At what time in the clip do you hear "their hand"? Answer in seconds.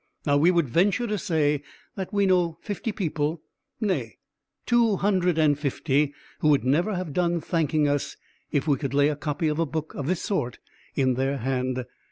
11.13-11.85